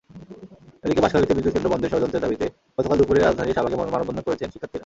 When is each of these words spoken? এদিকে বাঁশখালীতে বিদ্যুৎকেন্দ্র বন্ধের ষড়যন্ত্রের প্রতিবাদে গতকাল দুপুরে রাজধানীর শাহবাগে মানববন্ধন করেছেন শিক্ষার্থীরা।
এদিকে 0.85 1.01
বাঁশখালীতে 1.03 1.33
বিদ্যুৎকেন্দ্র 1.37 1.71
বন্ধের 1.73 1.91
ষড়যন্ত্রের 1.93 2.23
প্রতিবাদে 2.23 2.47
গতকাল 2.77 2.97
দুপুরে 2.99 3.19
রাজধানীর 3.19 3.55
শাহবাগে 3.55 3.77
মানববন্ধন 3.93 4.23
করেছেন 4.27 4.49
শিক্ষার্থীরা। 4.53 4.79